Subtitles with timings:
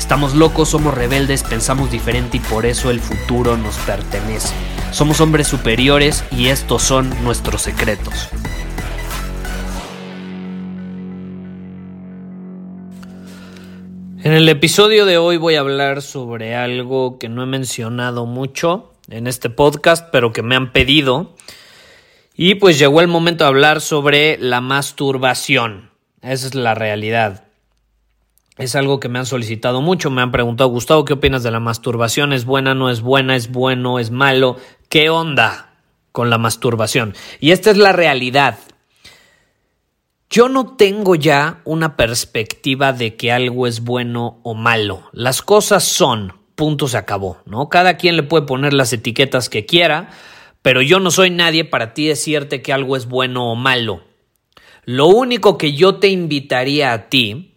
[0.00, 4.54] Estamos locos, somos rebeldes, pensamos diferente y por eso el futuro nos pertenece.
[4.92, 8.30] Somos hombres superiores y estos son nuestros secretos.
[14.24, 18.94] En el episodio de hoy voy a hablar sobre algo que no he mencionado mucho
[19.10, 21.36] en este podcast, pero que me han pedido.
[22.34, 25.90] Y pues llegó el momento de hablar sobre la masturbación.
[26.22, 27.49] Esa es la realidad.
[28.60, 31.60] Es algo que me han solicitado mucho, me han preguntado, Gustavo, ¿qué opinas de la
[31.60, 32.34] masturbación?
[32.34, 34.58] ¿Es buena, no es buena, es bueno, es malo?
[34.90, 35.72] ¿Qué onda
[36.12, 37.14] con la masturbación?
[37.40, 38.58] Y esta es la realidad.
[40.28, 45.08] Yo no tengo ya una perspectiva de que algo es bueno o malo.
[45.12, 47.70] Las cosas son, punto se acabó, ¿no?
[47.70, 50.10] Cada quien le puede poner las etiquetas que quiera,
[50.60, 54.02] pero yo no soy nadie para ti decirte que algo es bueno o malo.
[54.84, 57.49] Lo único que yo te invitaría a ti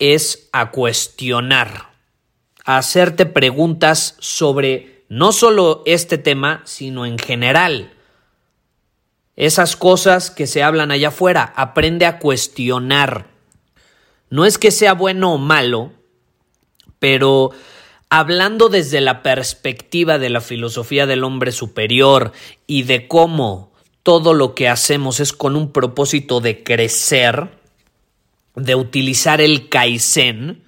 [0.00, 1.92] es a cuestionar,
[2.64, 7.92] a hacerte preguntas sobre no solo este tema, sino en general
[9.36, 11.52] esas cosas que se hablan allá afuera.
[11.56, 13.26] Aprende a cuestionar.
[14.28, 15.92] No es que sea bueno o malo,
[16.98, 17.50] pero
[18.10, 22.32] hablando desde la perspectiva de la filosofía del hombre superior
[22.66, 23.72] y de cómo
[24.02, 27.59] todo lo que hacemos es con un propósito de crecer,
[28.54, 30.64] de utilizar el Kaizen,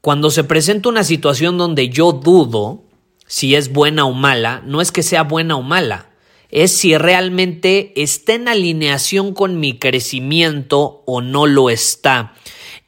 [0.00, 2.84] cuando se presenta una situación donde yo dudo
[3.26, 6.10] si es buena o mala, no es que sea buena o mala,
[6.50, 12.34] es si realmente está en alineación con mi crecimiento o no lo está.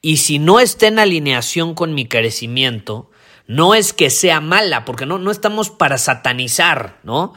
[0.01, 3.11] Y si no está en alineación con mi crecimiento,
[3.47, 7.35] no es que sea mala, porque no, no estamos para satanizar, ¿no?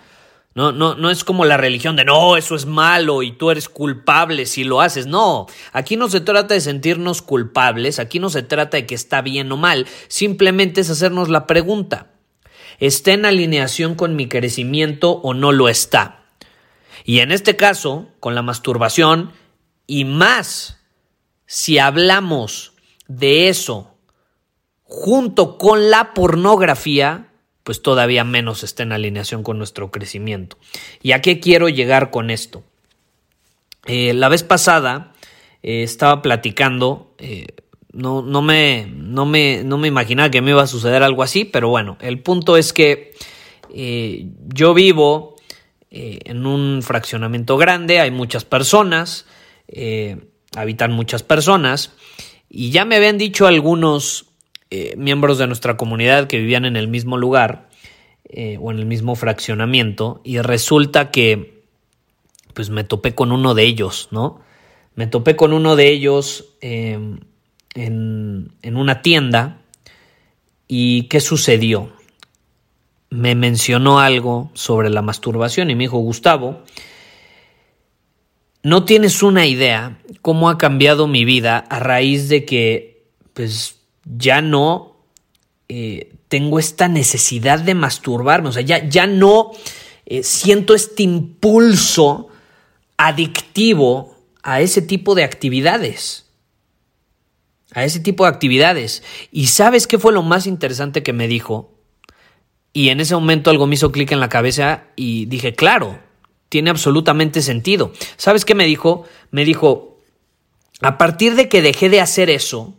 [0.56, 3.70] No, no, no es como la religión de no, eso es malo y tú eres
[3.70, 5.08] culpable si lo haces.
[5.08, 9.22] No, aquí no se trata de sentirnos culpables, aquí no se trata de que está
[9.22, 12.12] bien o mal, simplemente es hacernos la pregunta.
[12.80, 16.26] ¿Está en alineación con mi crecimiento o no lo está?
[17.04, 19.32] Y en este caso, con la masturbación,
[19.88, 20.80] y más
[21.46, 22.74] si hablamos
[23.08, 23.98] de eso
[24.84, 27.33] junto con la pornografía,
[27.64, 30.58] pues todavía menos está en alineación con nuestro crecimiento.
[31.02, 32.64] ¿Y a qué quiero llegar con esto?
[33.86, 35.14] Eh, la vez pasada
[35.62, 37.48] eh, estaba platicando eh,
[37.92, 41.46] no, no, me, no, me, no me imaginaba que me iba a suceder algo así,
[41.46, 43.14] pero bueno, el punto es que
[43.70, 45.36] yo vivo
[45.90, 49.28] en un fraccionamiento grande, hay muchas personas,
[50.56, 51.92] habitan muchas personas,
[52.50, 54.33] y ya me habían dicho algunos
[54.98, 57.70] miembros de nuestra comunidad que vivían en el mismo lugar
[58.60, 61.64] o en el mismo fraccionamiento, y resulta que
[62.54, 64.42] pues me topé con uno de ellos, ¿no?
[64.96, 67.26] Me topé con uno de ellos en,
[68.64, 69.62] una tienda
[70.68, 71.92] y ¿qué sucedió?
[73.10, 76.64] Me mencionó algo sobre la masturbación y me dijo, Gustavo,
[78.62, 83.04] no tienes una idea cómo ha cambiado mi vida a raíz de que
[83.34, 84.98] pues ya no
[85.70, 89.52] eh, tengo esta necesidad de masturbarme, o sea, ya, ya no
[90.06, 92.28] eh, siento este impulso
[92.98, 96.24] adictivo a ese tipo de actividades
[97.74, 99.04] a ese tipo de actividades.
[99.32, 101.74] ¿Y sabes qué fue lo más interesante que me dijo?
[102.72, 106.00] Y en ese momento algo me hizo clic en la cabeza y dije, claro,
[106.50, 107.92] tiene absolutamente sentido.
[108.18, 109.06] ¿Sabes qué me dijo?
[109.32, 110.00] Me dijo,
[110.82, 112.76] a partir de que dejé de hacer eso,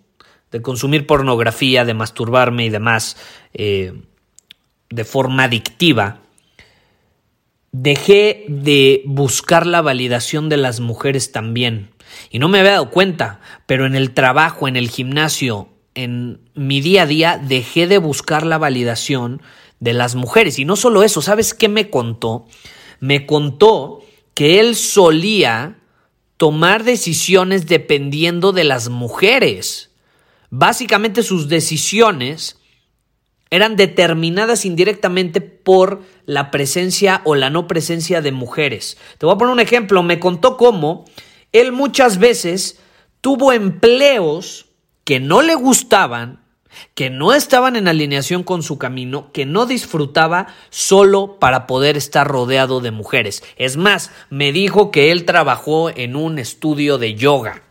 [0.54, 3.16] de consumir pornografía, de masturbarme y demás,
[3.54, 3.92] eh,
[4.88, 6.20] de forma adictiva,
[7.72, 11.90] dejé de buscar la validación de las mujeres también.
[12.30, 16.80] Y no me había dado cuenta, pero en el trabajo, en el gimnasio, en mi
[16.80, 19.42] día a día, dejé de buscar la validación
[19.80, 20.60] de las mujeres.
[20.60, 22.46] Y no solo eso, ¿sabes qué me contó?
[23.00, 24.04] Me contó
[24.34, 25.78] que él solía
[26.36, 29.90] tomar decisiones dependiendo de las mujeres.
[30.56, 32.60] Básicamente sus decisiones
[33.50, 38.96] eran determinadas indirectamente por la presencia o la no presencia de mujeres.
[39.18, 41.06] Te voy a poner un ejemplo, me contó cómo
[41.50, 42.78] él muchas veces
[43.20, 44.66] tuvo empleos
[45.02, 46.44] que no le gustaban,
[46.94, 52.28] que no estaban en alineación con su camino, que no disfrutaba solo para poder estar
[52.28, 53.42] rodeado de mujeres.
[53.56, 57.64] Es más, me dijo que él trabajó en un estudio de yoga.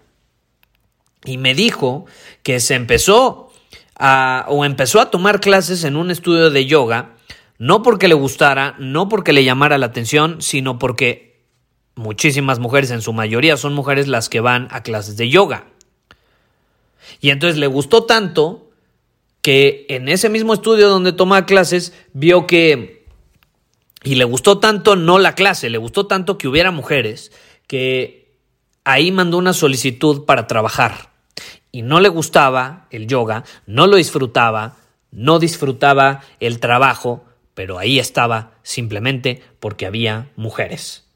[1.25, 2.05] Y me dijo
[2.41, 3.51] que se empezó
[3.97, 7.15] a, o empezó a tomar clases en un estudio de yoga,
[7.57, 11.33] no porque le gustara, no porque le llamara la atención, sino porque
[11.95, 15.67] muchísimas mujeres, en su mayoría son mujeres las que van a clases de yoga.
[17.21, 18.71] Y entonces le gustó tanto
[19.41, 23.05] que en ese mismo estudio donde tomaba clases vio que,
[24.03, 27.31] y le gustó tanto no la clase, le gustó tanto que hubiera mujeres,
[27.67, 28.35] que
[28.83, 31.12] ahí mandó una solicitud para trabajar.
[31.75, 34.77] Y no le gustaba el yoga, no lo disfrutaba,
[35.09, 37.25] no disfrutaba el trabajo,
[37.55, 41.07] pero ahí estaba simplemente porque había mujeres.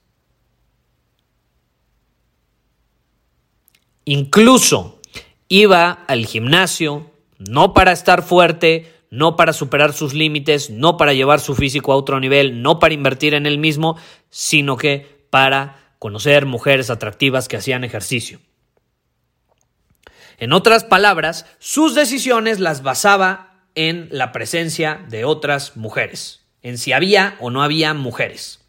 [4.03, 4.99] Incluso
[5.47, 11.39] iba al gimnasio, no para estar fuerte, no para superar sus límites, no para llevar
[11.39, 13.95] su físico a otro nivel, no para invertir en él mismo,
[14.31, 18.39] sino que para conocer mujeres atractivas que hacían ejercicio.
[20.37, 26.93] En otras palabras, sus decisiones las basaba en la presencia de otras mujeres, en si
[26.93, 28.63] había o no había mujeres.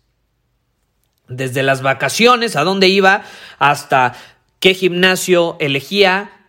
[1.29, 3.23] Desde las vacaciones, a dónde iba,
[3.59, 4.15] hasta
[4.61, 6.47] qué gimnasio elegía,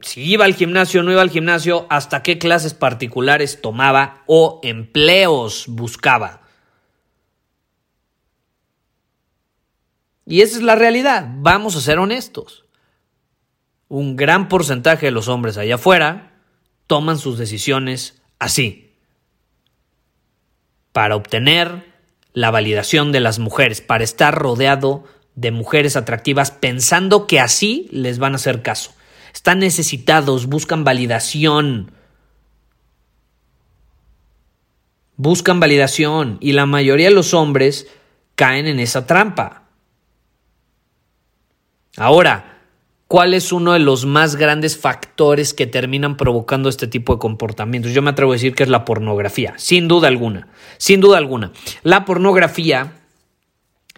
[0.00, 4.58] si iba al gimnasio o no iba al gimnasio, hasta qué clases particulares tomaba o
[4.64, 6.42] empleos buscaba.
[10.26, 12.61] Y esa es la realidad, vamos a ser honestos.
[13.92, 16.32] Un gran porcentaje de los hombres allá afuera
[16.86, 18.96] toman sus decisiones así,
[20.92, 21.92] para obtener
[22.32, 25.04] la validación de las mujeres, para estar rodeado
[25.34, 28.94] de mujeres atractivas pensando que así les van a hacer caso.
[29.34, 31.92] Están necesitados, buscan validación.
[35.16, 37.88] Buscan validación y la mayoría de los hombres
[38.36, 39.64] caen en esa trampa.
[41.98, 42.51] Ahora,
[43.12, 47.92] ¿cuál es uno de los más grandes factores que terminan provocando este tipo de comportamientos?
[47.92, 50.48] Yo me atrevo a decir que es la pornografía, sin duda alguna,
[50.78, 51.52] sin duda alguna.
[51.82, 52.94] La pornografía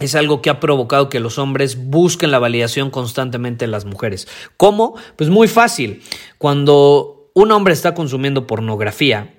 [0.00, 4.26] es algo que ha provocado que los hombres busquen la validación constantemente en las mujeres.
[4.56, 4.96] ¿Cómo?
[5.14, 6.02] Pues muy fácil.
[6.38, 9.32] Cuando un hombre está consumiendo pornografía,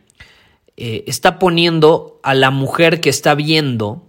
[0.78, 4.07] eh, está poniendo a la mujer que está viendo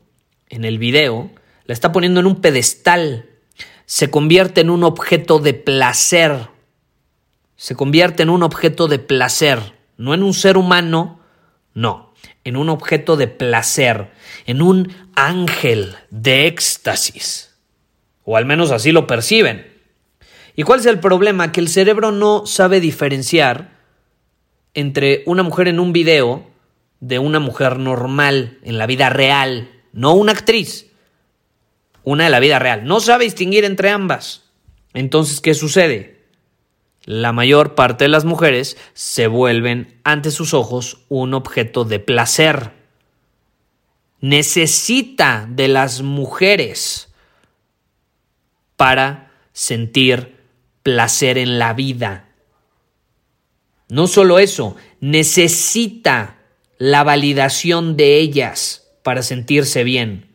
[0.49, 1.29] en el video,
[1.65, 3.31] la está poniendo en un pedestal,
[3.87, 6.49] se convierte en un objeto de placer,
[7.57, 11.21] se convierte en un objeto de placer, no en un ser humano,
[11.73, 12.13] no,
[12.45, 14.11] en un objeto de placer,
[14.45, 17.55] en un ángel de éxtasis.
[18.25, 19.73] O al menos así lo perciben.
[20.57, 21.53] ¿Y cuál es el problema?
[21.53, 23.77] Que el cerebro no sabe diferenciar
[24.75, 26.51] entre una mujer en un video
[27.01, 30.91] de una mujer normal en la vida real, no una actriz,
[32.07, 32.87] una de la vida real.
[32.87, 34.45] No sabe distinguir entre ambas.
[34.95, 36.17] Entonces, ¿qué sucede?
[37.07, 42.73] la mayor parte de las mujeres se vuelven ante sus ojos un objeto de placer.
[44.21, 47.15] Necesita de las mujeres
[48.77, 50.37] para sentir
[50.83, 52.29] placer en la vida.
[53.89, 56.39] No solo eso, necesita
[56.77, 60.26] la validación de ellas para sentirse bien.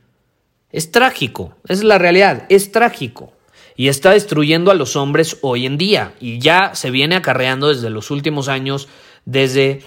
[0.71, 3.33] Es trágico, es la realidad, es trágico
[3.75, 7.89] y está destruyendo a los hombres hoy en día y ya se viene acarreando desde
[7.89, 8.87] los últimos años,
[9.25, 9.81] desde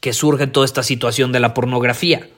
[0.00, 2.28] que surge toda esta situación de la pornografía.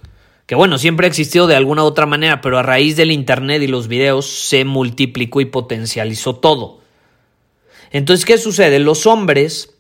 [0.47, 3.61] Que bueno, siempre ha existido de alguna u otra manera, pero a raíz del Internet
[3.63, 6.81] y los videos se multiplicó y potencializó todo.
[7.91, 8.79] Entonces, ¿qué sucede?
[8.79, 9.75] Los hombres,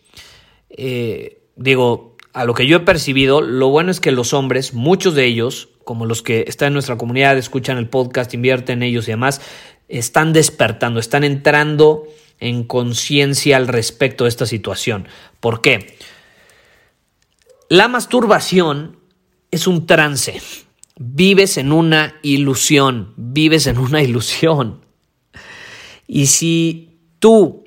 [0.68, 2.07] eh, digo,
[2.38, 5.71] a lo que yo he percibido, lo bueno es que los hombres, muchos de ellos,
[5.83, 9.40] como los que están en nuestra comunidad, escuchan el podcast, invierten en ellos y demás,
[9.88, 12.04] están despertando, están entrando
[12.38, 15.09] en conciencia al respecto de esta situación.
[15.40, 15.97] ¿Por qué?
[17.68, 19.00] La masturbación
[19.50, 20.40] es un trance.
[20.95, 24.85] Vives en una ilusión, vives en una ilusión.
[26.07, 27.64] Y si tú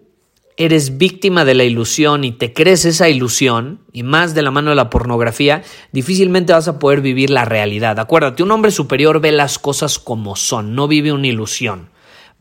[0.66, 4.70] eres víctima de la ilusión y te crees esa ilusión, y más de la mano
[4.70, 8.00] de la pornografía, difícilmente vas a poder vivir la realidad.
[8.00, 11.90] Acuérdate, un hombre superior ve las cosas como son, no vive una ilusión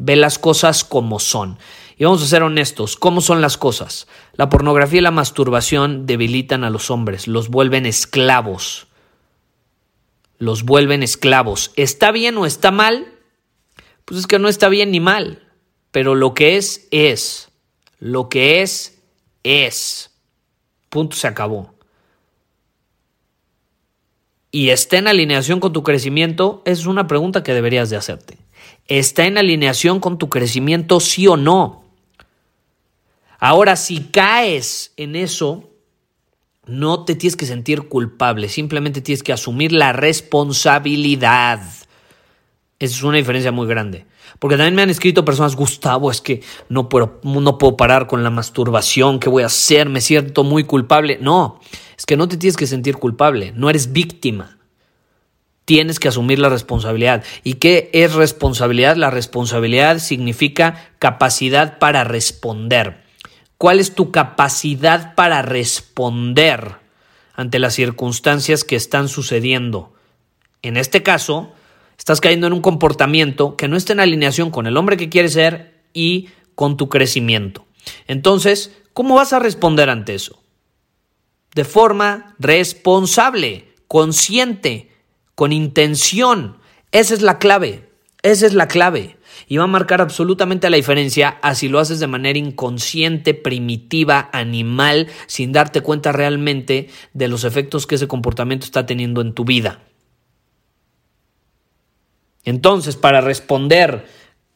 [0.01, 1.59] ve las cosas como son.
[1.97, 4.09] Y vamos a ser honestos, ¿cómo son las cosas?
[4.33, 8.89] La pornografía y la masturbación debilitan a los hombres, los vuelven esclavos.
[10.39, 11.73] Los vuelven esclavos.
[11.77, 13.13] ¿Está bien o está mal?
[14.07, 15.47] Pues es que no está bien ni mal,
[15.91, 17.50] pero lo que es, es.
[18.01, 18.99] Lo que es,
[19.45, 20.11] es.
[20.89, 21.75] Punto, se acabó.
[24.51, 26.63] ¿Y está en alineación con tu crecimiento?
[26.65, 28.39] Es una pregunta que deberías de hacerte.
[28.89, 31.85] ¿Está en alineación con tu crecimiento sí o no?
[33.39, 35.71] Ahora, si caes en eso,
[36.67, 41.61] no te tienes que sentir culpable, simplemente tienes que asumir la responsabilidad.
[42.79, 44.07] Esa es una diferencia muy grande.
[44.39, 48.23] Porque también me han escrito personas, Gustavo, es que no puedo, no puedo parar con
[48.23, 49.89] la masturbación, ¿qué voy a hacer?
[49.89, 51.19] Me siento muy culpable.
[51.21, 51.61] No,
[51.97, 54.59] es que no te tienes que sentir culpable, no eres víctima.
[55.65, 57.23] Tienes que asumir la responsabilidad.
[57.45, 58.97] ¿Y qué es responsabilidad?
[58.97, 63.05] La responsabilidad significa capacidad para responder.
[63.57, 66.77] ¿Cuál es tu capacidad para responder
[67.35, 69.93] ante las circunstancias que están sucediendo?
[70.63, 71.53] En este caso,
[72.01, 75.35] estás cayendo en un comportamiento que no está en alineación con el hombre que quieres
[75.35, 77.67] ser y con tu crecimiento.
[78.07, 80.43] Entonces, ¿cómo vas a responder ante eso?
[81.55, 84.91] De forma responsable, consciente,
[85.35, 86.57] con intención.
[86.91, 87.91] Esa es la clave.
[88.23, 89.19] Esa es la clave.
[89.47, 94.31] Y va a marcar absolutamente la diferencia a si lo haces de manera inconsciente, primitiva,
[94.33, 99.45] animal, sin darte cuenta realmente de los efectos que ese comportamiento está teniendo en tu
[99.45, 99.81] vida.
[102.45, 104.07] Entonces, para responder,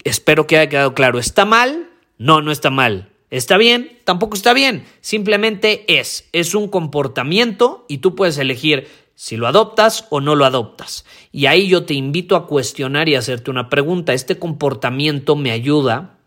[0.05, 1.91] espero que haya quedado claro, ¿está mal?
[2.19, 3.11] No, no está mal.
[3.31, 3.99] ¿Está bien?
[4.05, 4.85] Tampoco está bien.
[5.01, 6.29] Simplemente es.
[6.33, 8.87] Es un comportamiento y tú puedes elegir
[9.17, 11.05] si lo adoptas o no lo adoptas.
[11.33, 14.13] Y ahí yo te invito a cuestionar y hacerte una pregunta.
[14.13, 16.19] ¿Este comportamiento me ayuda?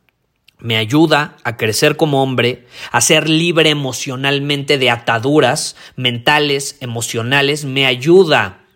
[0.59, 7.85] Me ayuda a crecer como hombre, a ser libre emocionalmente de ataduras mentales, emocionales, me
[7.85, 8.66] ayuda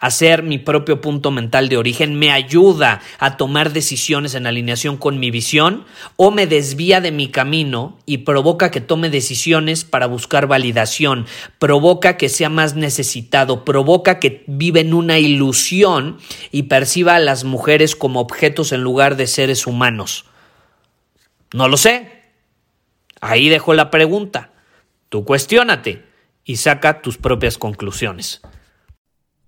[0.00, 5.18] Hacer mi propio punto mental de origen me ayuda a tomar decisiones en alineación con
[5.18, 10.46] mi visión o me desvía de mi camino y provoca que tome decisiones para buscar
[10.46, 11.26] validación,
[11.58, 16.18] provoca que sea más necesitado, provoca que vive en una ilusión
[16.52, 20.26] y perciba a las mujeres como objetos en lugar de seres humanos.
[21.52, 22.22] No lo sé.
[23.20, 24.52] Ahí dejo la pregunta.
[25.08, 26.04] Tú cuestiónate
[26.44, 28.42] y saca tus propias conclusiones.